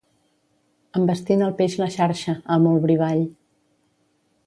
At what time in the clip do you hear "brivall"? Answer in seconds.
2.89-3.25